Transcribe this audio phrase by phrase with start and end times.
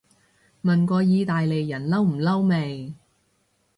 [0.63, 2.95] 問過意大利人嬲唔嬲未